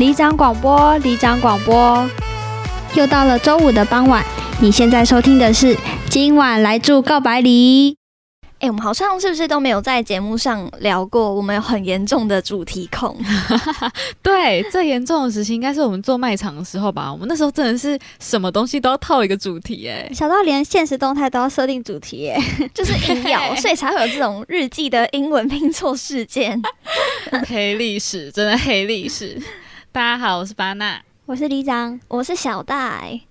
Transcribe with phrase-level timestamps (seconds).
[0.00, 2.08] 里长广播，里长广播，
[2.94, 4.24] 又到了周五的傍晚。
[4.58, 5.76] 你现在收听的是
[6.08, 7.98] 今晚来住告白礼。
[8.60, 11.34] 哎，我们好像是不是都没有在节目上聊过？
[11.34, 13.14] 我们有很严重的主题控。
[14.24, 17.12] 对，最严重的时期应该是我们做卖场的时候吧。
[17.12, 26.58] 我们那时候真的是什么东西都要套一个主题，哎，小到连现实动态都要设定主题，哎， 就是硬要， 所以才会有这种日记的英文拼错事件。
[27.46, 29.38] 黑历史，真的黑历史。
[29.92, 33.22] 大家好，我是巴娜，我是李长，我是小戴。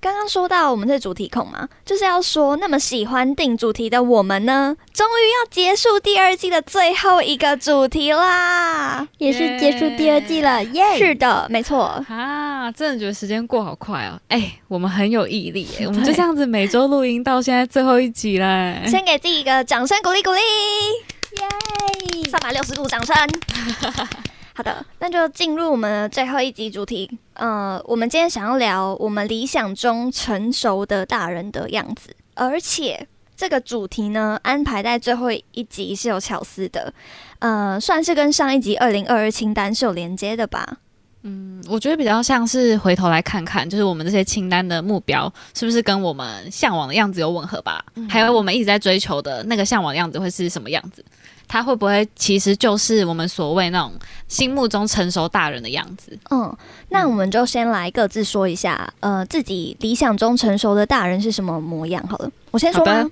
[0.00, 10.98] 刚刚说到我们这主题控嘛，就是要说那么喜欢定主题的我们呢，终于要结束第二季的最后一个主题啦，也是结束第二季了，耶！
[10.98, 14.20] 是的，没错啊，真的觉得时间过好快哦。
[14.26, 20.40] 哎，我们很有毅力，我们就这样子每周录音到现在最后一集了，先给自己一个掌声鼓励鼓励，
[21.38, 22.28] 耶！
[22.28, 23.14] 三百六十度掌声。
[24.58, 27.08] 好的，那就进入我们最后一集主题。
[27.34, 36.92] 呃，我们今天想要聊我们理想中成熟的大人的样子，而且这个主题呢安排在最后一集是有巧思的，
[37.38, 40.78] 呃，算是跟上一集二零二二清单是有连接的吧。
[41.22, 47.84] 嗯，我觉得比较像是回头来看看，就是我们这些清单的目标是不是跟我们向往的样子有吻合吧？
[48.08, 51.04] 还有我们一直在追求的那个向往的样子会是什么样子？
[51.48, 53.92] 他会不会其实就是我们所谓那种
[54.28, 56.16] 心目中成熟大人的样子？
[56.30, 56.56] 嗯，
[56.90, 62.06] 那我们就先来各自说一下，呃，自己理想中成熟的大人是什么模样？
[62.06, 63.04] 好了，我先说吧。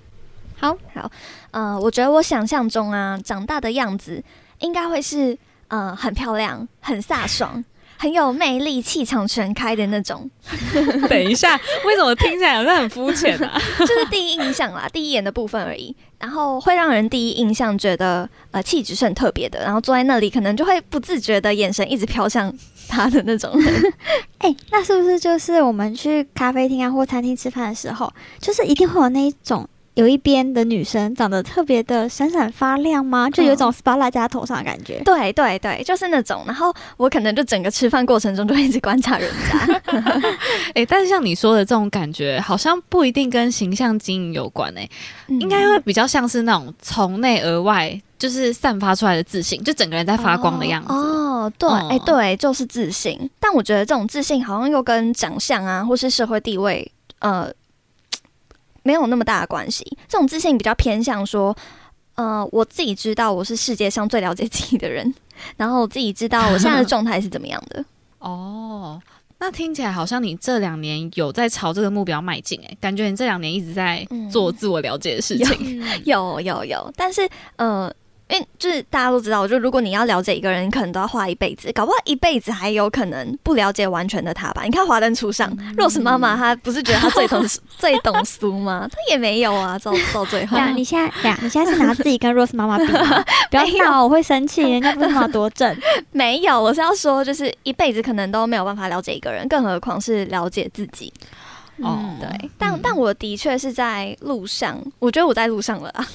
[0.59, 1.11] 好好，
[1.51, 4.23] 呃，我觉得我想象中啊，长大的样子
[4.61, 5.37] 应该会是
[5.69, 7.65] 呃很漂亮、很飒爽。
[7.97, 10.29] 很有魅力、气场全开的那种。
[11.09, 13.61] 等一下，为什么听起来好像很肤浅啊？
[13.81, 15.95] 就是第一印象啦，第一眼的部分而已。
[16.19, 19.63] 然后会让人第一印象觉得呃气质是很特别的。
[19.63, 22.53] 然后坐在那里，可能就会不自觉的眼神一直飘向
[22.89, 23.53] 他的那种。
[24.39, 29.69] 哎，那是不是就是我们去咖啡厅啊或餐厅吃饭的时候，就是一定会有那一种？
[29.97, 33.31] 有一边的女生长得特别的闪闪发亮吗？
[33.31, 35.01] 就有一种 s p a t l i g h t 在她头上的感觉。
[35.03, 36.45] 对对对，就是那种。
[36.47, 39.81] 然后我可能就整个吃饭过程中就一直观察人家。
[40.77, 44.89] 哎，但是像你说的这种感觉，好像不一定跟形象经营有关诶，
[45.29, 50.93] 应该会比较像是那种从内而外就是散发出来的自信，就整个人在发光的样子。
[50.93, 53.31] 哦，对，哎，对，就是自信。
[53.41, 57.51] 但我觉得这种自信好像又跟长相啊，或是社会地位，呃。
[58.87, 61.55] 没有那么大的关系，这种自信比较偏向说，
[62.15, 65.13] 呃，我自己知道我是世界上最了解自己的人，
[65.59, 67.85] 然后我自己知道我现在的 状态是怎么样的。
[68.21, 69.03] 哦，
[69.41, 75.83] 那听起来好像你这两年有在朝这个目标迈进，哎，感觉你这两年一直在做自我了解的事情。
[76.05, 77.93] 有有有，但是呃。
[78.28, 84.62] 因为就是大家都知道，就如果你要了解一个人，你可能都要花一辈子，搞不好一辈子还有可能不了解完全的他吧。
[84.64, 87.44] 你看《华灯初上》，Rose 妈妈她不是觉得她最懂
[87.78, 88.88] 最懂苏吗？
[88.91, 90.59] 她也没有啊，到到最后。
[90.75, 93.25] 你现在，呀，你现在是拿自己跟 Rose 妈妈比吗？
[93.48, 94.62] 不要闹，我会生气。
[94.62, 95.76] 人家不是妈多正。
[96.10, 101.12] 没有，我是要说，就是一辈子可能都没有办法了解一个人，更何况是了解自己。
[101.82, 106.06] 哦，对，但但我的确是在路上，我觉得我在路上了啊，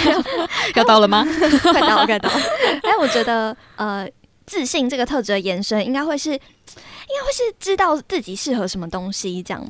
[0.76, 1.26] 要到了吗？
[1.72, 2.40] 快到了，快到了。
[2.82, 4.08] 哎，我觉得呃，
[4.46, 9.66] 自信这个特质的延伸，应该会是，应该会是知道自己适合什么东西这样。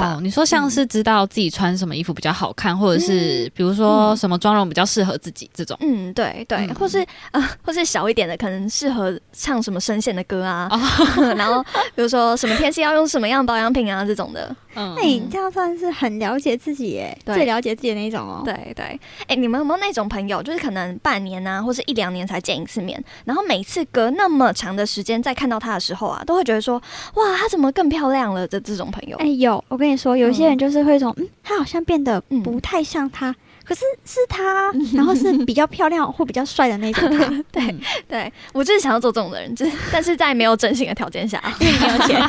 [0.00, 5.76] 哦，你说像是知道自己穿什么衣服比较好看，或者是比如说什么妆容比较适合自己这种。
[5.80, 10.68] 嗯，对对，或是啊，或是小一点的，可能适合唱什么声线的歌啊，
[11.36, 11.62] 然后
[11.94, 14.54] 比如说什么天气要用什么样保养品啊这种的。
[14.76, 18.42] 嗯，那你这样算是很了解自己耶，最了解自己的那种哦。
[18.44, 26.80] 对对，哎，你们有没有那种朋友，就是可能半年啊，或是一两年才见一次面，然后每次隔那么长的时间再看到他的时候啊，都会觉得说，
[27.14, 29.16] 哇，他怎么更漂亮了的这种朋友？
[29.18, 33.34] 哎，有，我跟你说，有些人就是会说，嗯，他好像变得不太像他。
[33.62, 37.08] 可是是他，然后是比较漂亮或比较帅的那种。
[37.52, 37.76] 对
[38.08, 42.20] 对，我就是想要做这种的人，就是但是在没有整形的条件下，因为没有钱。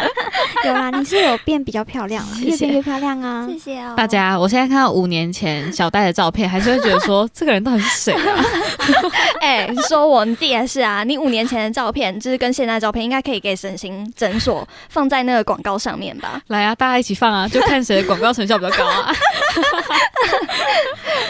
[0.64, 3.46] 有啦，你是有变比较漂亮了，越变越漂亮啊！
[3.46, 3.92] 谢谢哦。
[3.94, 8.44] 大家，我现在看到五年前小戴的照片，还是会觉得说 这个人到底是谁啊？
[9.40, 11.04] 哎，你说我，你自己也是啊。
[11.04, 16.40] 你五年前的照片，就是跟现在照片，应该可以给整形诊所放在那个广告上面吧？
[16.48, 19.12] 来啊，大家一起放啊， 就看谁的广告成效比较高啊。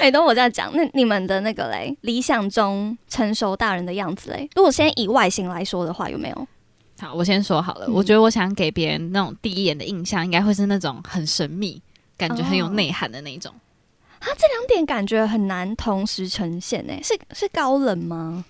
[0.00, 6.48] 哎，等我再讲，那你们的那个嘞，理想中成熟大人的样子嘞，如果先以外形来说的话，有没有？
[6.98, 7.86] 好，我先说好了。
[7.90, 11.80] 我觉得我想给别人那种第一眼的印象，应该会是那种很神秘、
[12.16, 13.52] 感觉很有内涵的那种。
[14.20, 18.44] 啊，这两点感觉很难同时呈现诶，是是高冷吗？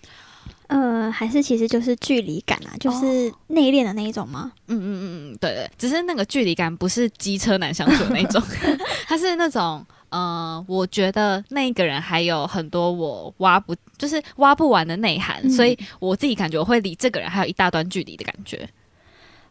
[0.69, 4.53] 呃，还是其实就是距离感啊，就是内敛的那一种吗？
[4.67, 8.43] 嗯嗯嗯嗯，对对，只是那个距离感不是机车男相处的那种，
[9.07, 9.85] 他是那种。
[10.09, 18.67] 呃，我觉得那个人还有很多我挖不，就是挖不完的内涵，所以我自己感觉我会离这个人还有一大段距离的感觉。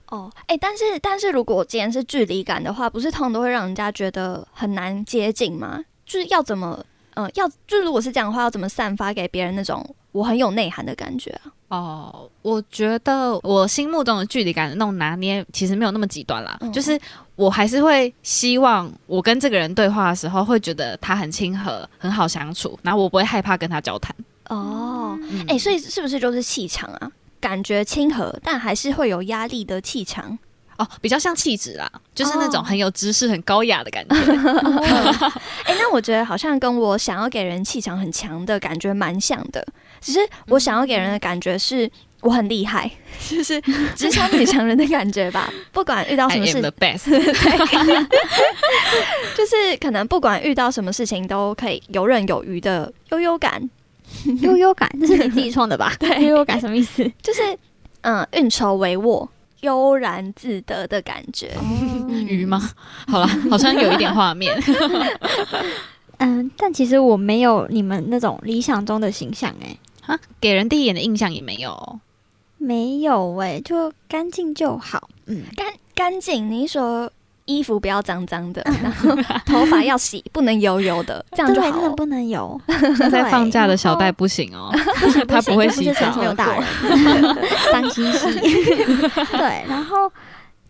[0.07, 5.83] 哦，哎，但是但是如果既然是距离感的话，不是通常都会让人家觉得很难接近吗？
[6.05, 11.51] 就是要怎么，呃，要就是如果是这样的话，要怎么散发给别人那种我很有内涵的感觉啊？
[11.69, 16.99] 哦，我觉得我心目中的距离感的那种拿捏，其实没有那么极端啦，就是。
[17.37, 24.15] 我还是会希望我跟这个人对话的时候，会觉得他很亲和，很好相处，然后我不会害怕跟他交谈。
[24.47, 25.19] 哦，
[25.49, 27.11] 哎，所以是不是就是气场啊？
[27.41, 30.39] 感觉亲和，但还是会有压力的气场。
[30.77, 34.15] 哦，比较像气质啦，就是那种很有知识、很高雅的感觉。
[35.65, 39.65] 哎，那我觉得好像跟我想要给人气场很强的感觉蛮像的，
[40.01, 41.89] 只是我想要给人的感觉是。
[42.21, 42.89] 我很厉害，
[43.29, 43.61] 就是
[43.95, 45.53] 职场女强人的感觉吧。
[45.71, 46.59] 不管遇到什么 事，
[49.37, 53.69] 就是可能不管遇到什么事情，都可以游刃有余的悠悠感。
[54.41, 55.93] 悠悠感，这是你自己创的吧？
[55.99, 57.03] 对，悠悠感什么意思？
[57.21, 57.55] 就是
[58.01, 59.27] 嗯，运筹帷幄、
[59.65, 61.53] 悠然自得的感觉。
[62.27, 62.61] 鱼吗？
[63.09, 64.55] 好了，好像有一点画面。
[66.19, 69.77] 嗯，但其实我没有你们那种理想中的形象哎。
[70.05, 71.99] 啊，给人第一眼的印象也没有。
[72.57, 75.09] 没有哎，就干净就好。
[75.25, 76.49] 嗯，干干净。
[76.49, 77.11] 你说
[77.45, 79.15] 衣服不要脏脏的，然后
[79.45, 81.71] 头发要洗，不能油油的， 这样就好。
[81.71, 82.59] 真的不能油。
[83.11, 84.71] 在 放假的小戴不行哦，
[85.27, 86.23] 他不会洗澡。
[86.23, 86.63] 有大人，
[87.71, 88.31] 脏兮兮。
[89.31, 90.11] 对，然后。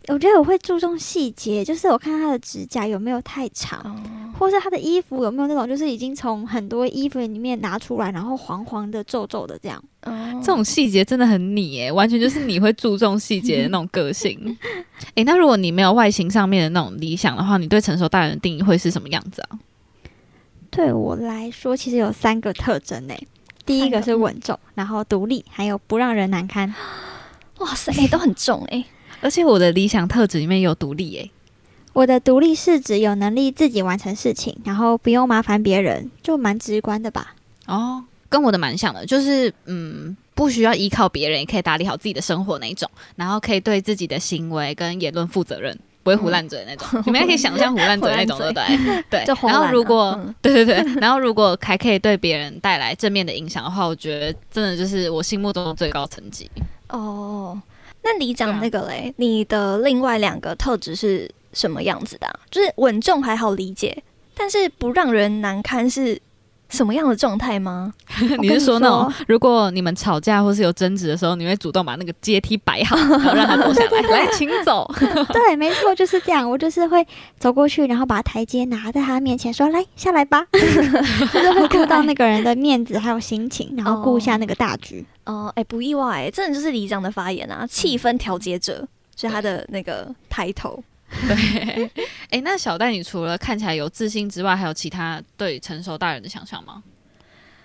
[0.08, 4.00] 我觉得我会注重细节，就是我看他的指甲有没有太长，
[4.38, 9.84] 或是他的衣服有没有那种就是已经从很多衣服里面拿出来，然后黄黄的、皱皱的这样。
[10.42, 14.58] 这种细节真的很你诶，完全就是你会注重细节的那种个性。
[15.16, 19.60] 诶，那如果你没有外形上面的那种理想的话，你对成熟大人的定义会是什么样子啊？
[20.70, 23.28] 对我来说，其实有三个特征诶。
[23.66, 26.72] 第一个是稳重，然后独立，还有不让人难堪。
[27.58, 28.86] 哇塞，都很重诶。
[29.22, 31.32] 而且我的理想特质里面有独立诶，
[31.94, 37.34] 我的独立是指有能力自己完成事情，然后不用麻烦别人，就蛮直观的吧。
[37.66, 47.02] 哦，跟我的蛮像的，就是嗯，不需要依靠别人，也可以打理好自己的生活那一种，然后可以对自己的行为跟言论负责任，不会胡烂嘴那种。
[47.06, 49.04] 你们也可以想象胡烂嘴那种， 对不对？
[49.26, 49.36] 对。
[49.50, 56.50] 然后如果对对对，然后如果还可以对别人带来正面的影响的话，我觉得真的就是我心目中的最高层级。
[56.90, 57.60] 哦。
[58.08, 62.40] 那你讲那个嘞，你的另外两个特质是什么样子的？
[62.52, 64.04] 就是稳重还好理解，
[64.36, 66.22] 但是不让人难堪是
[66.76, 67.94] 什么样的状态吗？
[68.40, 74.90] 你是说那种如果你们吵架或是有争执的时候，你会主动把那个阶梯摆好， 然后让他坐下来，来，请走。
[75.34, 76.48] 对，没错，就是这样。
[76.50, 77.06] 我就是会
[77.40, 85.06] 走过去，然后把台阶拿在他面前，说：“来，下来吧。”就是会顾到那个人的面子还有心情，然后顾一下那个大局。
[85.26, 90.84] 哦，哎，不意外，这就是李长的发言啊，气氛调节者是他的那个抬头。
[91.28, 91.92] 对，
[92.30, 96.84] 哎，那小戴，你除了看起来有自信之外，还有其他对成熟大人的想象吗？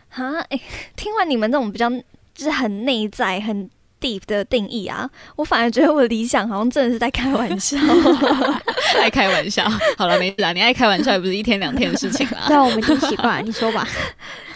[0.08, 0.60] 哈，哎，
[0.96, 3.68] 听完你们这种比较就是很内在、很
[4.00, 7.76] deep 的定义啊，我反而觉得我的理想好像真的是在开玩笑，
[9.00, 9.68] 爱开玩笑。
[9.96, 12.44] 好了，没事啊，你爱开玩笑也不是一天两天的事情啦。
[12.48, 13.42] 对，我们已经习惯了。
[13.42, 13.86] 你说吧，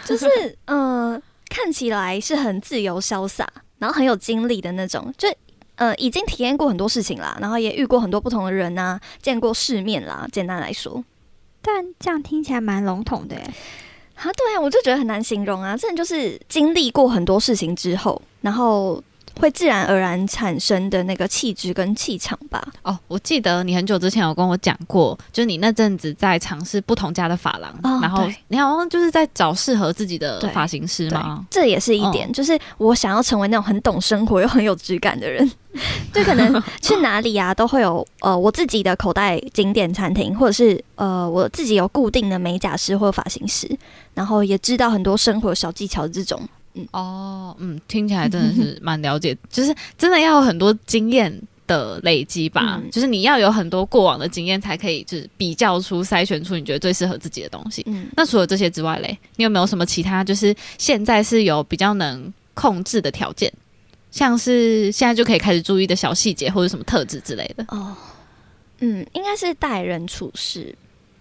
[0.05, 0.27] 就是
[0.65, 1.21] 嗯。
[1.47, 5.29] 看起来是很自由潇洒，然后很有精力的那种，就
[5.75, 10.27] 呃已经体验过很多事情啦，然后也遇过很多不同的人呐，见过世面啦。
[10.31, 11.03] 简单来说，
[11.61, 15.77] 但这样听起来蛮笼统的，啊，对啊，我就觉得很难形容啊。
[15.77, 19.03] 真的就是经历过很多事情之后，然后。
[19.39, 22.63] 会自然而然产生的那个气质跟气场吧。
[22.83, 31.45] 哦，我记得你很久之前有跟我讲过，就是你那阵子在尝试不同家的发廊，然后你好像就是在找适合自己的发型师吗？
[31.49, 35.49] 这也是一点，就是我想要成为那种很懂生活又很有质感的人，
[36.13, 43.69] 就可能去哪里啊都会有呃我自己的口袋景点餐厅，或者是呃我自己有固定的美甲师或发型师，
[44.13, 46.41] 然后也知道很多生活小技巧这种。
[46.91, 51.33] 哦，嗯，听起来真的是蛮了解，就是真的要有很多经验
[51.67, 57.81] 的累积吧，就是你要有很多过往的经验，才可以就是比较出筛选出你觉得最适合自己的东西。
[57.87, 63.51] 嗯，那除了这些之外嘞，你有没有什么其他就是现在是有比较能控制的条件，
[64.11, 67.65] 像是现在就可以开始注意的小细节或者什么特质之类的？
[67.69, 67.95] 哦，
[68.79, 70.75] 嗯，应该是待人处事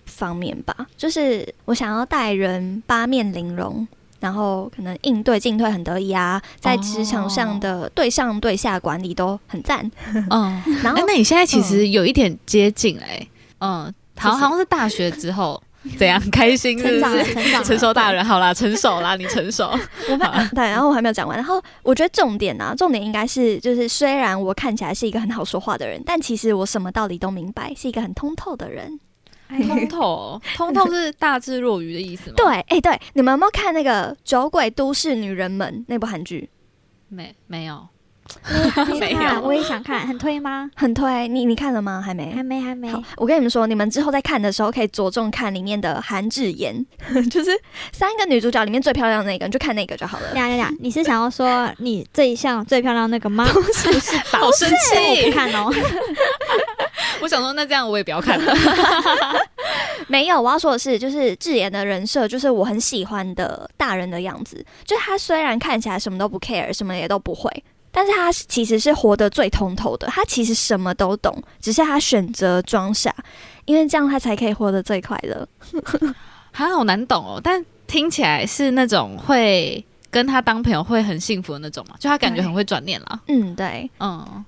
[0.04, 3.86] 方面吧，就是我想要待人八面玲珑。
[4.24, 9.88] 然后可能应对进退很得意啊，在职场上的对上对下管理都很赞。
[10.30, 13.28] 嗯， 然后哎，那你现在其实有一点接近哎，
[13.60, 15.62] 嗯，好好像是大学之后
[15.98, 17.34] 怎样开心是成长了，不是？
[17.34, 19.70] 成长，成熟大人，好啦，成熟啦， 你成熟。
[20.54, 21.36] 对，然后我还没有讲完。
[21.36, 28.98] 然后我觉得重点啊，重点应该是就是虽然我看起来是一个很好说话的人，但其实我什么道理都明白，是一个很通透的人。
[29.48, 32.34] 哎通 透，通透是大智若愚的意思吗？
[32.36, 36.48] 对，，哎、对，你们有没有看那个《酒鬼都市女人们》那部韩剧？
[37.08, 37.86] 没没有，
[38.98, 40.68] 没没有看我也想看，很推吗？
[40.74, 42.02] 很推，你你看了吗？
[42.04, 42.32] 还没。
[42.32, 42.88] 还没，还没。
[42.90, 46.74] 好，我跟你们说，你们之后在看的时候，可以着重看里面的韩智妍，
[47.30, 47.50] 就是
[47.92, 50.34] 三个女主角里面最漂亮的那个，你就看那个就好了。
[50.34, 53.44] 呀呀呀，你是想要说你这一项最漂亮那个吗？
[53.52, 54.38] 不是，不是吧？
[54.40, 54.76] 好生我
[55.16, 55.70] 气不看哦。
[57.22, 58.54] 我想说，那这样我也不要看了。
[60.08, 64.64] 没有，我要说的是，就是智妍的人设，就是我很喜欢的大人的样子。
[64.84, 67.50] 就他虽然看起来什么都不 care，什么也都不会，
[67.90, 70.06] 但是他其实是活得最通透的。
[70.08, 73.14] 他其实什么都懂，只是他选择装傻，
[73.64, 75.48] 因为这样他才可以活得最快乐。
[76.52, 83.20] 还好难懂哦，但听起来是那种会跟他当朋友会很幸福的那种嘛，就他感觉很会转念啦。
[83.28, 83.90] 嗯，对。
[83.98, 84.44] 嗯，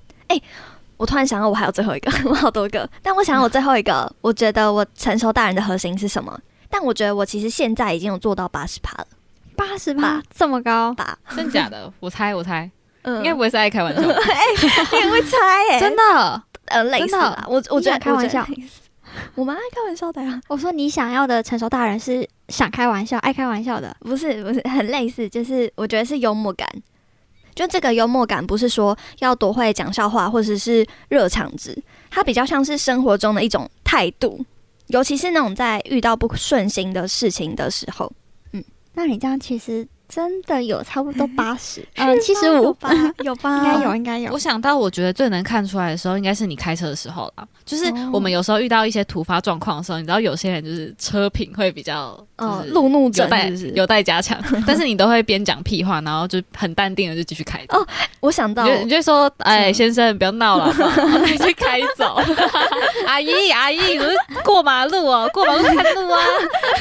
[0.97, 6.39] 我突然想到，我还有最后一个， 我好多个，但我想我最后一个，我觉得我成熟大人的核心是什么？
[6.71, 9.07] 但我觉得我其实现在已经有做到八十趴了。
[9.57, 11.17] 八十吧八这么高，八？
[11.35, 11.91] 真假的？
[12.01, 12.71] 我猜，我猜，
[13.03, 13.17] 嗯。
[13.19, 14.41] 应该不会是爱开玩笑 哎，
[14.93, 15.37] 你很会猜
[15.71, 16.43] 哎、真的。
[16.67, 17.27] 呃类似真的？
[17.31, 18.81] 啦，我我觉得你想开玩笑，我觉得类似
[19.37, 23.97] 我蛮爱开玩笑的呀、我说你想要的成熟大人是想开玩笑、爱开玩笑的。
[24.01, 26.69] 不是不是很类似，就是我觉得是幽默感。
[27.57, 31.77] 就这个幽默感，不是说要多会讲笑话，或者是热场子，
[32.11, 34.39] 它比较像是生活中的一种态度，
[34.89, 38.13] 尤其是那种在遇到不顺心的事情的时候。
[38.53, 38.63] 嗯
[38.95, 42.91] 那你这样其实真的有差不多 八十，嗯，七十五，吧？
[43.25, 43.59] 有吧？
[43.59, 44.39] 应该有，应该有我。
[44.39, 47.47] 想到，我觉得最能看出来的时候，应该是你开车的时候啦。
[47.67, 53.71] 就是哦我们有时候遇到一些突发状况的时候，你知道有些人就是车品会比较，哦路怒有待症是是？
[53.71, 57.65] 有待加强， 但是你都会边讲屁话，然后就很淡定的就继续开。
[57.69, 57.87] 哦
[58.21, 60.73] 我想到你就你就说，哎，嗯先生不要闹了，
[61.27, 62.21] 继续开走。
[63.07, 66.21] 阿姨阿姨，你是过马路哦，过马路看路啊。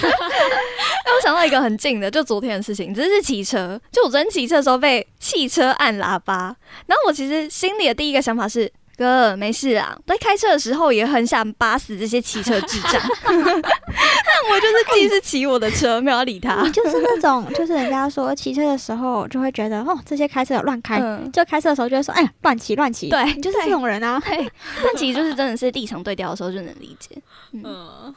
[0.03, 3.79] 我想到一个很近的，就昨天的事情，只是是骑车。
[3.91, 6.55] 就我昨天骑车的时候被汽车按喇叭，
[6.87, 8.71] 然后我其实心里的第一个想法是。
[8.97, 9.97] 哥，没事啊。
[10.07, 16.71] 在开车的时候也很想扒死这些骑车智障，但我就是继续骑我的车，没有理他 你。
[16.71, 23.09] 就是那种，就是人家说骑车的时候就会觉得，哦，这些开车有乱开，嗯，就开车的时候就会说，哎呀，乱骑乱骑。
[23.09, 24.19] 对你就是这种人啊。
[24.25, 24.37] 对，
[24.83, 27.21] 但其实就是真的是立场对调的时候就能理解。
[27.51, 28.13] 嗯，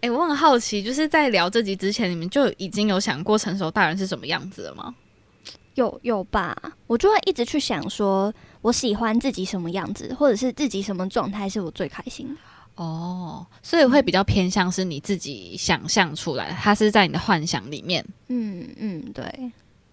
[0.00, 4.94] 哎、我很好奇，就是在聊这集之前，你们就已经有想过成熟大人是什么样子了吗？
[5.74, 12.34] 有有吧，我就会一直去想说，我喜欢自己什么样子，或者是自己什么状态是我最开心的。
[12.76, 18.04] 哦，所以会比较偏向是你自己想象出来，它是在你的幻想里面。
[18.28, 19.52] 嗯嗯，对，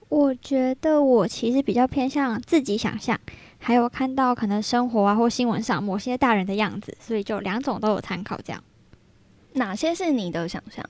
[0.09, 3.19] 我觉得我其实比较偏向自己想象，
[3.57, 8.39] 还有看到可能生活啊或新闻上某些大人的样子，所以就两种都有参考。
[8.41, 8.63] 这样，
[9.53, 10.85] 哪些是你的想象？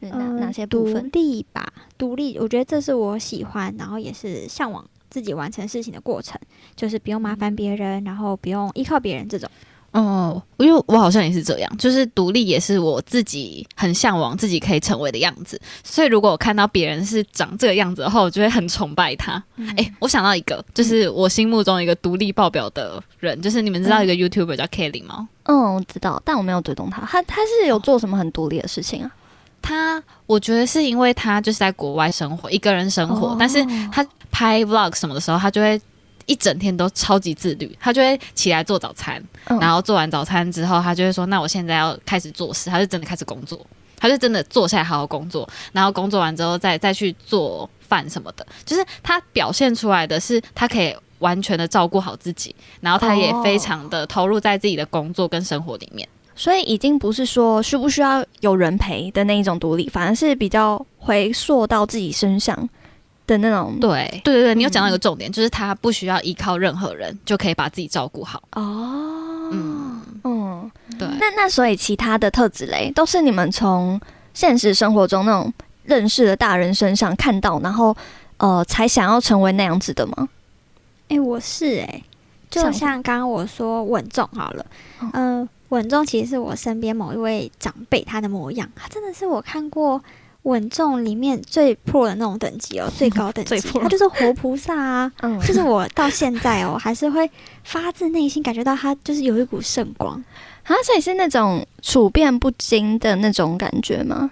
[0.00, 1.08] 是哪、嗯哪些部独分？
[1.12, 4.84] 立吧，独立，我觉得这是我喜欢，然后也是向往
[5.14, 6.36] 自己完成事情的过程，
[6.74, 9.48] 就是不用麻烦别人，然后不用依靠别人这种。
[9.92, 15.56] 哦，因为我好像也是这样，就是独立也是我自己很向往自己可以成为的样子。
[15.84, 19.40] 所以如果我看到别人是长这个样子的话，我就会很崇拜他。
[19.76, 25.28] 哎、我想到一个，就是我心目中一个独立爆表的人，就是你们知道一个 YouTuber 叫 Kelly 吗？
[25.44, 27.02] 嗯，我知道，但我没有追踪他。
[27.02, 29.14] 他他是有做什么很独立的事情啊？
[29.62, 35.80] 他我觉得是因为他就是在国外生活，一个人生活，哦但是他拍 vlog 什么的时候，他就会
[36.26, 43.64] 一整天都超级自律，他就会起来做早餐，嗯然后做完早餐之后，他就会说：“那我现在要开始做事。”他就真的开始工作，
[43.96, 48.44] 他就真的坐下来好好工作，然后工作完之后再再去做饭什么的。
[48.64, 56.08] 就是他表现出来的是他可以完全的照顾好自己，然后他也哦非常的投入在自己的工作跟生活里面。
[56.34, 62.68] 所以已经不是说需不需要有人陪的那一种独立，反而是比较回溯到自己身上
[63.26, 63.78] 的那种。
[63.80, 68.42] 对对对对，你有讲到一个嗯重点，就是他不需要依靠任何人就可以把自己照顾好。
[68.52, 71.08] 哦，嗯，嗯，对。
[71.20, 74.00] 那那所以其他的特质嘞，都是你们从
[74.32, 75.52] 现实生活中那种
[75.84, 77.96] 认识的大人身上看到，然后
[78.38, 80.28] 呃才想要成为那样子的吗？
[81.08, 82.04] 诶，我是诶，
[82.50, 84.66] 就像像刚刚我说稳重好了，
[85.02, 90.02] 嗯嗯、稳重其实是我身边某一位长辈他的模样，他真的是我看过
[90.44, 95.12] 稳重里面最 pro 的那种等级哦， 最高等级他就是活菩萨啊。
[95.20, 97.30] 嗯，就是我到现在哦，还是会
[97.64, 100.22] 发自内心感觉到他就是有一股圣光。
[100.64, 104.30] 啊，所以是那种处变不惊的那种感觉吗？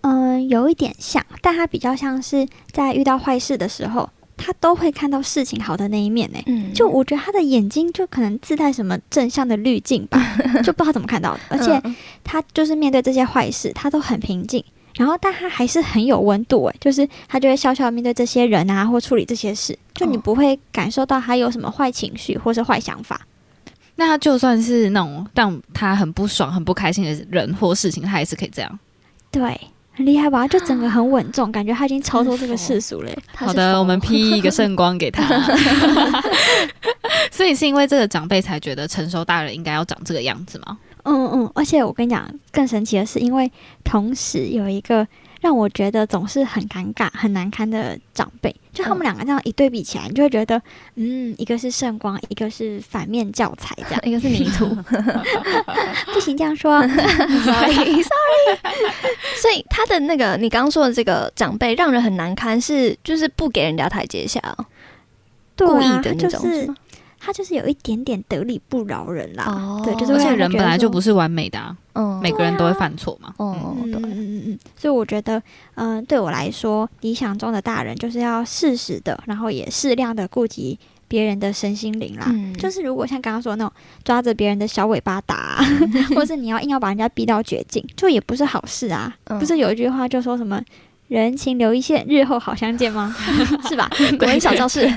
[0.00, 6.38] 嗯，有一点像，但他比较像是在遇到坏事的时候，他都会看到事情好的那一面呢。
[6.46, 10.18] 嗯，就我觉得他的眼睛就可能自带什么正向的滤镜吧，
[10.64, 11.40] 就不知道怎么看到的。
[11.48, 11.94] 而且嗯
[12.24, 14.64] 他就是面对这些坏事，他都很平静，
[14.96, 23.20] 然后但他还是很有温度诶，就是他就会笑笑面对这些人啊，或处理这些事，就你哦不会感受到他有什么坏情绪或是坏想法。
[23.94, 28.78] 那他就算是那种让他很不爽、很不开心的人或事情，他也是可以这样。
[29.30, 29.60] 对，
[29.92, 30.48] 很厉害吧？
[30.48, 33.12] 就整个很稳重，感觉他已经超脱这个世俗了。
[33.36, 35.22] 好的，我们披一个圣光给他。
[37.30, 40.78] 所以是因为这个长辈才觉得成熟大人应该要长这个样子吗？
[41.04, 43.50] 嗯嗯，而且我跟你讲，更神奇的是，因为
[43.82, 45.06] 同时有一个
[45.40, 50.62] 让我觉得总是很尴尬、很难堪的长辈，就他们嗯两个这样一对比起来，你就会觉得，
[50.94, 54.66] 嗯，一个是圣光，一个是反面教材，这 样一个是迷途
[56.12, 56.80] 不行这样说。
[56.86, 58.58] sorry sorry。
[59.36, 64.64] 所以他的那个你刚刚说的这个长辈让人很难堪，是就是不给人家台阶下哦，
[65.56, 66.76] 对故意啊，的那种是吗？
[67.24, 69.44] 他就是有一点点得理不饶人啦。
[69.46, 73.32] 哦对，就是而且人本来就不是完美的啊，嗯每个人都会犯错嘛。
[73.38, 75.40] 哦，嗯嗯对，嗯嗯嗯，所以我觉得，
[75.76, 82.26] 嗯、对我来说，理想中的大人就是要适时的，然后也适量的顾及别人的身心灵啦。
[82.28, 85.64] 嗯就是如果像刚刚说的那种抓着别人的小尾巴打、啊，
[86.14, 89.14] 或者是你要硬要把人家逼到绝境，就也不是好事啊。
[89.24, 90.60] 嗯不是有一句话就说什么
[91.20, 93.14] “人情留一线，日后好相见”吗？
[93.68, 93.90] 是吧？
[94.18, 94.90] 国文小教室，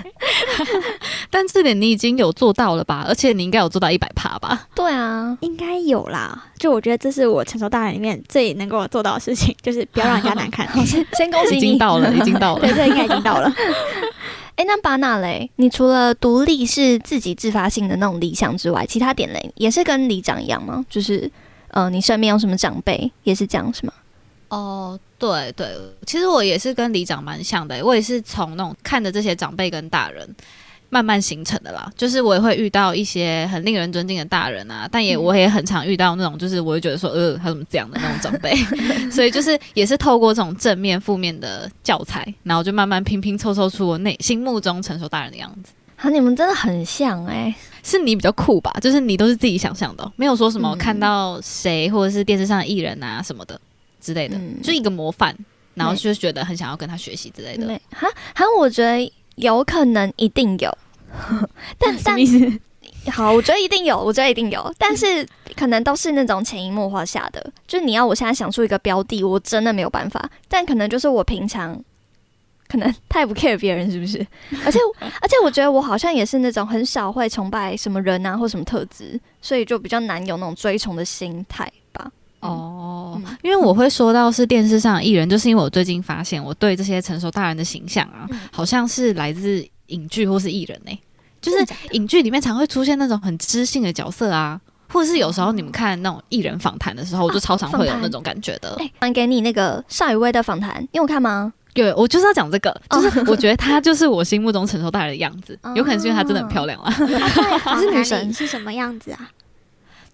[1.29, 3.03] 但这点你已经有做到了吧？
[3.07, 4.67] 而且你应该有做到一百趴吧？
[4.73, 6.45] 对啊，应该有啦。
[6.57, 10.65] 就我觉得这是我成熟大人里面最能够做到的事情，就是不要让人家 难看。
[10.85, 11.77] 先先恭喜已经你。
[11.77, 13.53] 到了，已经到了对，这应该已经到了。
[14.55, 20.85] 哎，那巴纳雷，你除了独立是自己自发性的那种理想之外，其他点嘞也是跟里长一样吗？
[20.89, 21.29] 就是
[21.71, 23.91] 呃，你身边有什么长辈也是这样是吗？
[24.47, 24.97] 哦，
[25.31, 30.27] 对对，其实我也是跟里长蛮像的，我也是从那种看着这些长辈跟大人。
[30.87, 38.55] 慢慢形成的啦，就是我也会遇到一些很令人尊敬的大人啊，但也嗯我也很常遇到那种，就是我会觉得说，呃，他怎么这样的那种长辈，
[39.11, 45.73] 所以就是也是透过这种正面、负面的教材，然后就慢慢拼拼凑凑出我内心目中成熟大人的样子。
[45.97, 48.71] 啊，你们真的很像哎、是你比较酷吧？
[48.79, 53.59] 就是你都是自己想象的哦、没有说什么嗯看到谁或者是电视上的艺人啊什么的
[54.05, 55.35] 之类的，嗯就一个模范，
[55.73, 57.65] 然后就觉得很想要跟他学习之类的。
[57.65, 60.77] 没哈哈，我觉得有可能一定有，
[61.79, 62.15] 但 但？
[63.11, 67.53] 好，我觉得一定有，我觉得一定有，但是可能都是那种潜移默化下的。
[67.67, 70.27] 就是你要我现在想出一个标的，我真的没有办法。
[70.47, 71.79] 但可能就是我平常
[72.67, 74.25] 可能太不 care 别人，是不是？
[74.65, 74.79] 而且
[75.21, 81.71] 而且我觉得我好像也是那种很少会崇拜什么人啊或什么特质，所以就比较难有那种追崇的心态吧。
[82.47, 83.37] 哦，嗯。
[83.43, 88.39] 因为我会说到是电视上的艺人，就是因为我最近发现我对这些成熟大人的形象啊，嗯。
[88.51, 90.99] 好像是来自影剧或是艺人呢、
[91.41, 91.57] 就是
[91.91, 98.75] 影剧里面常会出现那种很知性的角色啊，或者是有时候你们看那种艺人访谈的时候，我就超常会有那种感觉的。
[98.79, 101.53] 哎、还给你那个邵雨薇的访谈，你有看吗？
[101.75, 103.01] 对，我就是要讲这个，哦。
[103.01, 106.89] 就是我觉得她就是我心目中成熟大人的样子， 有可能是因为她真的很哦漂亮啦，
[107.63, 108.33] 她是女神。
[108.33, 109.29] 是什么样子啊？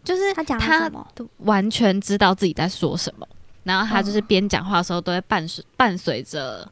[0.04, 1.06] 就是他讲了她什么？
[1.40, 3.28] 完全知道自己在说什么，
[3.64, 6.68] 然后他就是边讲话的时候都会伴随伴随着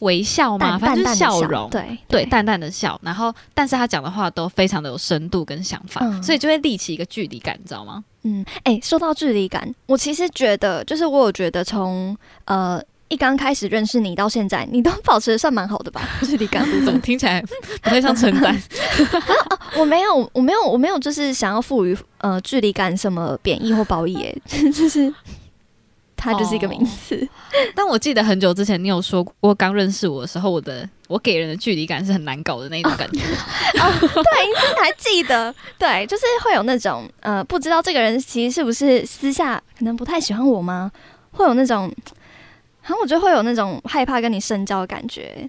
[0.00, 8.02] 微笑嘛，淡反正笑容，对对，淡淡的笑，然后但是他讲的话都非常的有深度跟想法，嗯所以就会立起一个距离感，你知道吗？
[8.22, 12.16] 嗯，哎、说到距离感，我其实觉得，就是我有觉得从
[12.46, 16.00] 呃一刚开始认识你到现在，你都保持的算蛮好的吧？
[16.22, 17.42] 距离感，怎么听起来
[17.82, 18.56] 不太像称赞？
[19.76, 24.34] 我没有，我没有，我没有，就是想要赋予呃距离感什么贬义或褒义，哎，
[24.70, 25.12] 就是
[26.16, 27.28] 它就是一个名词。
[27.74, 33.18] 但我记得很久之前你有说过，刚认识我的时候，我的我给人的距离感是很难搞的那种感觉。
[33.74, 35.52] 对，你还记得？
[35.76, 40.92] 对，就是会有那种呃，不知道这个人其实是不是私下可能不太喜欢我吗？
[41.32, 41.92] 会有那种，
[42.90, 45.48] 好像我觉得会有那种害怕跟你深交的感觉。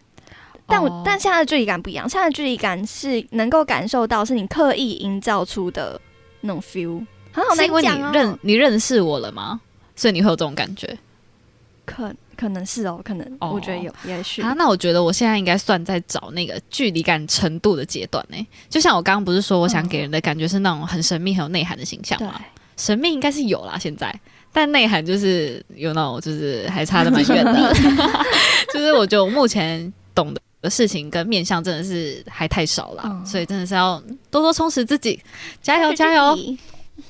[0.68, 6.00] 但我、哦但现在的距离感不一样，现在的距离感是能够感受到是你刻意营造出的
[6.42, 7.88] 那种 feel，很好是因为你。
[8.14, 9.60] 认你认识我了吗？
[9.96, 10.98] 所以你会有这种感觉
[11.86, 14.54] 可可能是哦，可能、哦我觉得有，也许啊？
[14.58, 22.40] 那我觉得我现在应该算在找那个距离感程度的阶段呢、就像我刚刚不是说，我想给人的感觉是那种很神秘、很有内涵的形象对吗？
[22.78, 24.18] 神秘应该是有啦，现在，
[24.54, 27.74] 但内涵就是有那种就是还差的蛮远的，
[28.74, 35.20] 就是我觉得我目前懂的事情跟面向真的是还太少了，所以真的是要多多充实自己，
[35.62, 36.38] 加油加油！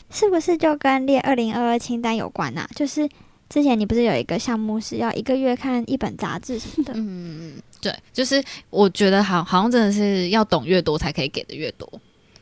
[0.09, 2.67] 是不是就跟列二零二二清单有关啊？
[2.75, 3.09] 就是
[3.49, 6.93] 之前你不是有一个项目是要一个月看一本杂志什么的？
[6.95, 11.91] 嗯，对，就是我觉得好好像真的是要懂越多才可以给的越多。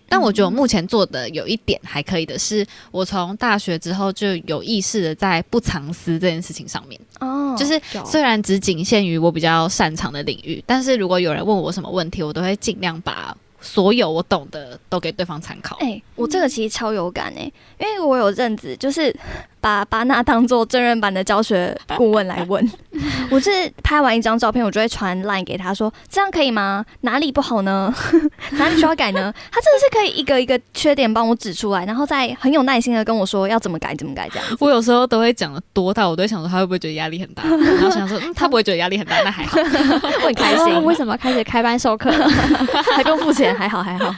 [0.09, 6.99] 但我觉得我目前做的有一点还可以的是，我从大学之后就有意识的在不藏私这件事情上面。
[7.19, 13.35] 哦，就是虽然只仅限于我比较擅长的领域，但是如果有人问我什么问题，我都会尽量把。
[13.61, 15.75] 所有我懂的都给对方参考。
[15.81, 19.13] 哎，我这个其实超有感哎，因为我有阵子就是
[19.61, 22.71] 把巴纳当做真人版的教学顾问来问。
[23.29, 23.49] 我是
[23.83, 26.83] 拍完一张照片，我就会传 line 给他说：“这样可以吗？
[27.01, 27.93] 哪里不好呢？
[28.53, 34.45] 哪里需要改呢？”他真的是可以一个一个缺点帮我指出来，然后再很有耐心的跟我说要怎么改怎么改这样。
[34.59, 40.83] 我有时候都会讲的多到，我都会想说他会不会觉得压力很大，然后想说嗯他不会觉得压力很大，那还好， 我很开心。
[40.83, 42.09] 为什么开始开班授课
[42.95, 43.55] 还不用付钱？
[43.55, 44.13] 还好还好。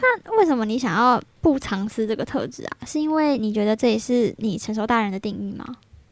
[0.00, 2.76] 那为什么你想要不藏私这个特质啊？
[2.86, 5.66] 是因为你觉得这也是你成熟大人的定义吗？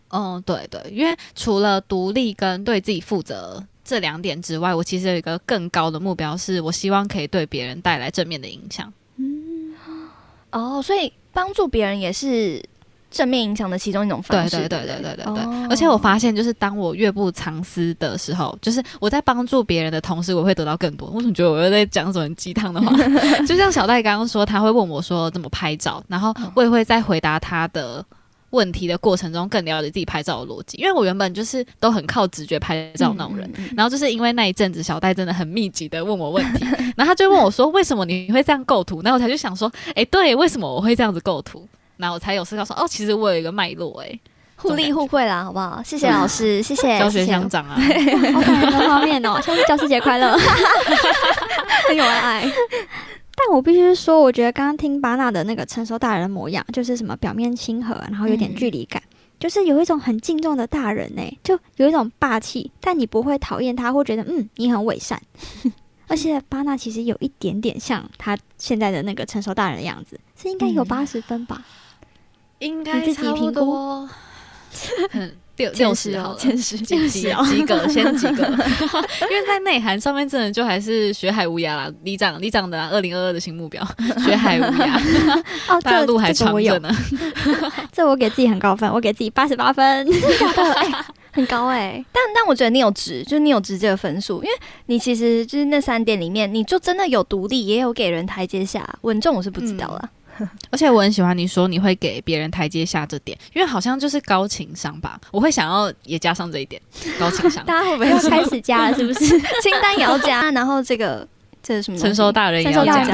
[0.09, 8.93] 嗯，对对，因为除了独立跟对自己负责这两点之外，我其实有一个更高的目标，是我希望可以对别人带来正面的影响。
[9.17, 9.75] 嗯，
[10.53, 12.63] 哦，所以帮助别人也是
[13.11, 14.57] 正面影响的其中一种方式。
[14.57, 15.67] 对对对对对对对。
[15.71, 21.11] 而且我发现，就是当我越不藏私的时候，就是我在帮助别人的同时，我会得到更多。
[21.15, 22.97] 我怎么觉得我又在讲什么鸡汤的话？
[23.47, 28.05] 就像小戴刚刚说，他会问我说怎么拍照，然后我也会在回答他的。
[28.51, 36.65] 问题的过程中更了解自己拍照的逻辑，因为我原本就是都很靠直觉拍照那种人，然后就是因为那一阵子小戴真的很密集的问我问题，
[36.97, 44.19] 然后他就问我说为什么你会这样构图，然后我才就想说，哎，对，为什么我会这样子构图，然后我才有思考说，哦，其实我有一个脉络，哎，
[44.57, 45.83] 互利互惠啦，好不好？
[45.83, 47.75] 谢谢老师， 谢谢教学乡长啊，
[48.33, 50.37] 好感人的画面哦， 下次教师节快乐，
[51.89, 52.51] 很有爱。
[53.39, 59.03] 但我必须说，我觉得刚刚听巴纳的那个成熟大人模样，就是什么表面亲和，然后有点距离感，
[59.39, 65.21] 就是有一种很敬重的大人呢，就有一种霸气，但你不会讨厌他，或觉得嗯你很伪善。
[66.09, 71.63] 而且巴纳其实有一点点像他现在的那个成熟大人的样子，是应该有八十分吧？
[72.59, 74.09] 应该差不多。
[75.57, 77.33] 六六十好了，前十及及
[77.65, 78.45] 格，先及格。
[78.45, 81.91] 因为在内涵上面，真的就还是学海无涯啦。
[82.03, 83.83] 李长，李长的二零二二的新目标，
[84.23, 85.43] 学海无涯。
[85.69, 86.95] 哦， 这路还长着呢。
[87.91, 92.05] 这我给自己很高分，我给自己八十八分，真的哎，很高哎。
[92.13, 100.11] 但但我觉得你有值，就是你有值这个分数，因为你其实就是那三点里面，你就真的有独立，也有给人台阶下，稳重我是不知道了。
[100.71, 105.21] 而且我很喜欢你说你会给别人台阶下这点，因为好像就是高情商吧。
[105.31, 106.81] 我会想要也加上这一点，
[107.19, 107.65] 高情商。
[107.65, 108.97] 大家会不会要开始加了？
[108.97, 109.27] 是不是？
[109.63, 111.27] 清单也要加，然后这个
[111.63, 111.99] 这是什么？
[111.99, 113.05] 成熟大人也要加，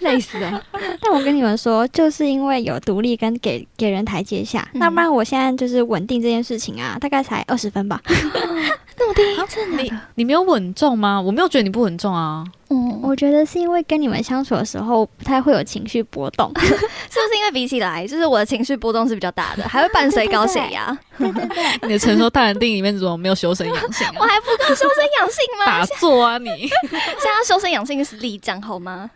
[0.00, 0.62] 累死了。
[1.00, 8.00] 但我跟你们说，就是因为有独立跟给给人台阶下，那不然我现在就是稳定这件事情啊，大概才二十分吧。
[8.98, 9.22] 那么低？
[9.82, 11.20] 你你没有稳重吗？
[11.20, 12.44] 我没有觉得你不稳重啊。
[12.72, 20.96] 嗯，我觉得是因为跟你们相处的时候不太会有情绪波动， 是不是因为比起来，就是我的情绪波动是比较大的，还会伴随高血压。
[21.18, 24.06] 对对对，你的成熟大人定里面怎么没有修身养性？
[24.18, 25.66] 我还不够修身养性吗？
[25.66, 26.48] 打坐啊你！
[26.58, 29.10] 现在修身养性是立正好吗？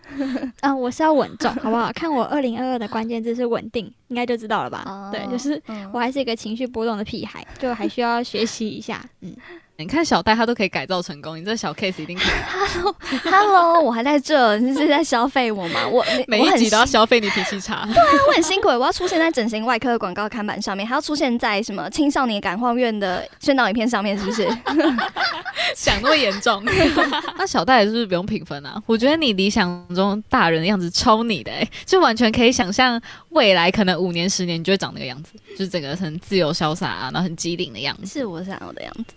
[0.61, 1.91] 嗯， 我是要稳重，好不好？
[1.95, 5.09] 看我二零二二的关键字是稳定，应该就知道了吧？
[5.11, 5.61] 对，就是
[5.93, 9.03] 我还是一个情绪波动的屁孩，就还需要学习一下。
[9.23, 9.35] 嗯。
[9.79, 12.33] 你看小戴他都可以改造成功，你这小 case 一定可以。
[13.49, 15.87] Hello，我还在这，你是在消费我吗？
[15.87, 17.87] 我每一集都要消费你脾气差。
[17.95, 24.49] 对啊，我很辛苦，我要出现在整形外科的广告看板上面，还要出现在什么青少年感化院的宣导影片上面，是不是？
[25.77, 26.61] 想那么严重？
[27.39, 28.83] 那小戴是不是不用评分啊？
[28.85, 39.15] 我觉得你理想中大人的样子超你的，哎，就完全可以想象未来可能五年、十年你就会长那个样子，就是整个很自由潇洒啊，然后很机灵的样子，是我想要的样子。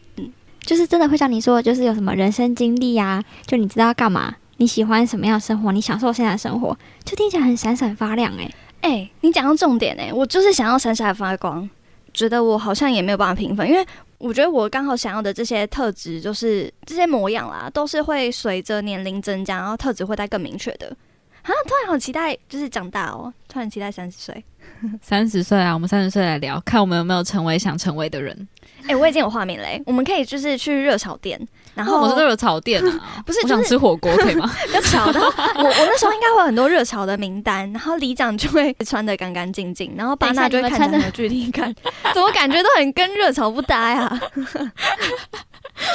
[0.70, 3.24] 就是真的会像你说，就是有什么人生经历呀？
[3.48, 4.36] 就你知道干嘛？
[4.58, 5.72] 你喜欢什么样的生活？
[5.72, 9.10] 你享受现在的生活，就听起来很闪闪发亮哎哎！
[9.22, 11.68] 你讲到重点哎，我就是想要闪闪发光。
[12.14, 13.84] 觉得我好像也没有办法评分，因为
[14.20, 20.96] 我觉得我刚好想要的这些特质，就是这些模样啦，都是会随着年龄增加，然后特质会带更明确的。
[21.42, 23.34] 啊，突然好期待，就是长大哦！
[23.48, 24.46] 突然期待三十岁，
[25.02, 25.74] 三十岁啊！
[25.74, 28.48] 我们三十岁来聊，看我们有没有成为想成为的人。
[28.88, 31.40] 哎，我已经有画面嘞，我们可以就是去热炒店。
[31.76, 34.52] 然后我是热炒店啊， 不是我想吃火锅可以吗？
[34.74, 41.74] 热炒的，我我那时候应该会有很多热炒的名单，然后里长就会穿的干干净净，然后巴娜就会看起来很有距离感，
[42.14, 44.20] 怎么感觉都很跟热炒不搭呀？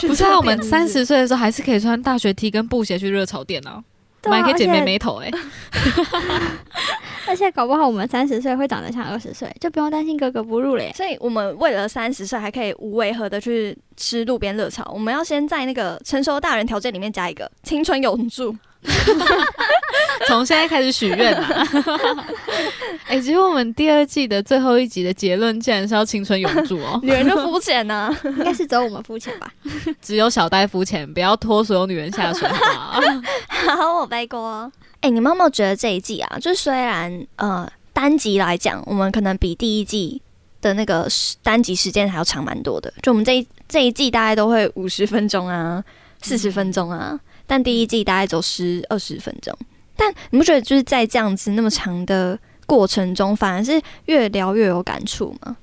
[0.01, 3.83] 不是啊，我们三十岁的时候还是可以穿大学 T 跟布鞋去热炒店啊，
[4.23, 5.31] 我们还可以剪妹妹头哎。
[7.29, 10.93] 而且搞不好我们三十岁会长得像二十岁，就不用担心格格不入嘞。
[10.95, 18.55] 所以我们为了三十岁还可以无违和的去吃路边热炒，我们要先在那个成熟大人条件里面加一个青春永驻。
[20.29, 21.67] 从现在开始许愿啊！
[23.09, 27.01] 哎，结果我们第二季的最后一集的结论竟然是要青春永驻哦！
[27.03, 29.51] 女人就肤浅呢，应该是只有我们肤浅吧？
[30.03, 32.47] 只有小戴肤浅，不要拖所有女人下水。
[32.49, 34.71] 好，我背锅。
[35.05, 36.39] 哎，你们有没有觉得这一季啊？
[36.39, 40.23] 就是虽然呃单集来讲，我们可能比第一季
[40.63, 41.07] 的那个
[41.43, 42.91] 单集时间还要长蛮多的。
[43.03, 45.85] 就我们这一这一季大概都会五十分钟啊，
[46.23, 49.55] 四十分钟啊，但第一季大概走十二十分钟。
[49.95, 55.55] 但你不觉得就是在这样子那么长的过程中，反而是越聊越有感触吗？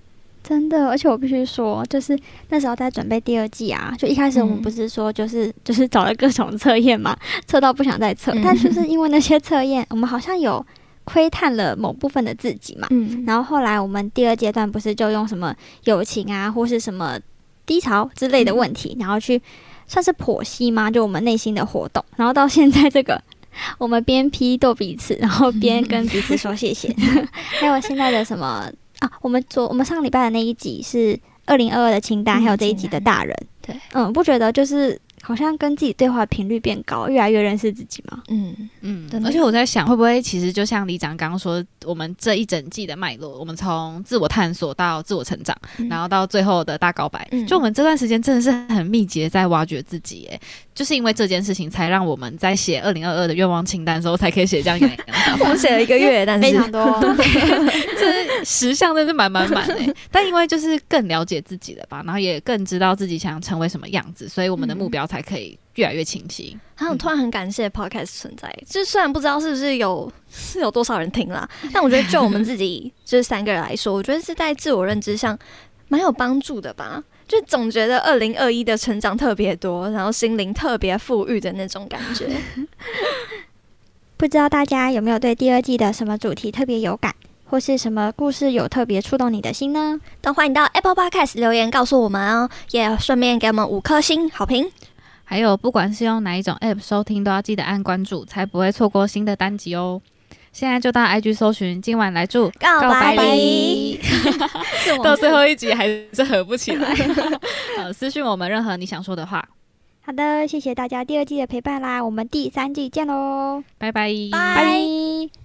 [0.51, 2.17] 真的，而且我必须说，就是
[2.49, 10.65] 那时候在准备第二季啊，就一开始我们不是说就是就是找了各种测验嘛，测到不想再测，但就是因为那些测验，我们好像有
[11.05, 12.85] 窥探了某部分的自己嘛。
[12.89, 13.23] 嗯。
[13.25, 17.17] 然后后来我们第二阶段不是就用什么友情啊，或是什么
[17.65, 19.41] 低潮之类的问题，然后去
[19.87, 20.91] 算是剖析嘛？
[20.91, 22.03] 就我们内心的活动。
[22.17, 23.23] 然后到现在这个，
[23.79, 26.93] 我们边批斗彼此，然后边跟彼此说谢谢。
[27.61, 28.69] 还有现在的什么？
[29.01, 34.99] 啊，我们昨我们上礼拜的那一集是二零二二的清单，还有这一集的大人，对，嗯，不觉得就是。
[35.23, 38.23] 好像跟自己对话频率变高，越来越认识自己吗。
[38.29, 38.67] 嗯。
[38.81, 45.55] 嗯，而且我在想，会不会其实就像李长刚刚说，我们这一整季的脉络，我们从自我探索到自我成长，
[45.87, 50.27] 然后到最后的大告白，就我们这段时间真的是很密集的在挖掘自己。
[50.31, 50.39] 哎，
[50.73, 54.83] 就是因为这件事情，才让我们在写二零二二的愿望清单的时候，才可以写这样一
[55.41, 57.15] 我们写了一个月，但是非常多，
[57.99, 59.93] 这十项真是满满满哎。
[60.09, 65.01] 但因为就是更了解自己了吧，然后也更知道自己想成为什么样子，所以我们的目标。
[65.11, 66.57] 才可以越来越清晰。
[66.75, 68.49] 好，突然很感谢 Podcast 存在。
[68.65, 75.37] 就虽然不知道是不是有是有多少人听啦， 但我觉得就我们自己就是三个人来说，我觉得是在自我认知上
[75.89, 77.03] 蛮有帮助的吧。
[77.31, 82.27] 就总觉得二零二一的成长特别多，然后心灵特别富裕的那种感觉。
[84.17, 87.15] 不知道大家有没有对第二季的什么主题特别有感？
[87.45, 89.97] 或是什么故事有特别触动你的心呢？
[90.19, 94.69] 都欢迎到 Apple Podcast 留言告诉我们哦，也顺便给我们五颗星好评。
[95.23, 100.01] 还有，不管是用哪一种 App 收听，都要记得按关注，才不会错过新的单集哦。
[100.51, 103.99] 现在就到 IG 搜寻，今晚来住告白礼，
[105.03, 106.93] 到最后一集还是合不起来。
[107.77, 109.47] 呃，私讯我们任何你想说的话。
[110.03, 115.40] 好的，谢谢大家第二季的陪伴啦，我们第三季见喽，拜拜，拜。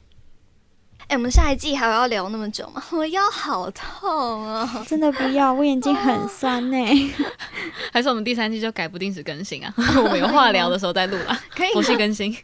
[1.09, 2.83] 哎，我们下一季还要聊那么久吗？
[2.91, 4.85] 我腰好痛啊！
[4.89, 7.15] 真的不要，我眼睛很酸呢。
[7.93, 9.73] 还是我们第三季就改不定时更新啊？
[10.03, 12.37] 我们有话聊的时候再录啊，可以佛系更新。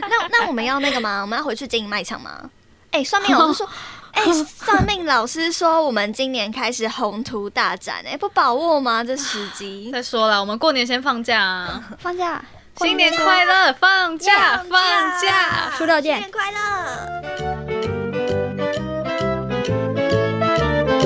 [0.00, 1.22] 那那我们要那个吗？
[1.22, 2.50] 我们要回去经营卖场吗？
[2.90, 3.68] 哎，算命老师说，
[4.12, 9.04] 哎，算命老师说我们今年开始宏图大展，哎，不把握吗？
[9.04, 9.90] 这时机？
[9.92, 11.84] 再说了，我们过年先放假啊！
[12.00, 12.44] 放假，
[12.78, 13.72] 新年快乐！
[13.74, 14.80] 放假，放
[15.20, 16.16] 假，初六见！
[16.16, 17.97] 新年快乐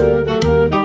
[0.03, 0.82] Música